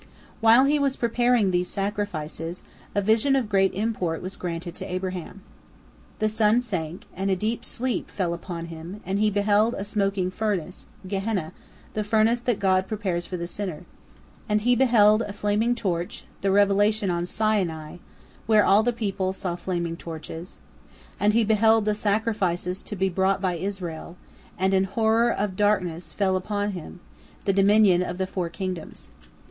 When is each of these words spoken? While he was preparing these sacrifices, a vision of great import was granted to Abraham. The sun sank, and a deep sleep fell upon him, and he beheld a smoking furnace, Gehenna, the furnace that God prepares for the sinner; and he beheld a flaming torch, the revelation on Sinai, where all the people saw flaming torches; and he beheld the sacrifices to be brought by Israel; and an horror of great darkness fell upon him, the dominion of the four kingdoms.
While 0.39 0.65
he 0.65 0.79
was 0.79 0.95
preparing 0.97 1.51
these 1.51 1.67
sacrifices, 1.67 2.63
a 2.95 3.03
vision 3.03 3.35
of 3.35 3.47
great 3.47 3.71
import 3.75 4.19
was 4.23 4.35
granted 4.35 4.73
to 4.77 4.91
Abraham. 4.91 5.43
The 6.17 6.27
sun 6.27 6.59
sank, 6.61 7.05
and 7.15 7.29
a 7.29 7.35
deep 7.35 7.63
sleep 7.63 8.09
fell 8.09 8.33
upon 8.33 8.65
him, 8.73 9.01
and 9.05 9.19
he 9.19 9.29
beheld 9.29 9.75
a 9.77 9.83
smoking 9.83 10.31
furnace, 10.31 10.87
Gehenna, 11.07 11.53
the 11.93 12.03
furnace 12.03 12.39
that 12.39 12.57
God 12.57 12.87
prepares 12.87 13.27
for 13.27 13.37
the 13.37 13.45
sinner; 13.45 13.85
and 14.49 14.61
he 14.61 14.75
beheld 14.75 15.21
a 15.21 15.33
flaming 15.33 15.75
torch, 15.75 16.23
the 16.41 16.49
revelation 16.49 17.11
on 17.11 17.27
Sinai, 17.27 17.97
where 18.47 18.65
all 18.65 18.81
the 18.81 18.91
people 18.91 19.33
saw 19.33 19.55
flaming 19.55 19.95
torches; 19.97 20.57
and 21.19 21.33
he 21.33 21.43
beheld 21.43 21.85
the 21.85 21.93
sacrifices 21.93 22.81
to 22.81 22.95
be 22.95 23.07
brought 23.07 23.39
by 23.39 23.53
Israel; 23.53 24.17
and 24.57 24.73
an 24.73 24.85
horror 24.85 25.29
of 25.31 25.51
great 25.51 25.57
darkness 25.57 26.11
fell 26.11 26.35
upon 26.35 26.71
him, 26.71 27.01
the 27.45 27.53
dominion 27.53 28.01
of 28.01 28.17
the 28.17 28.25
four 28.25 28.49
kingdoms. 28.49 29.11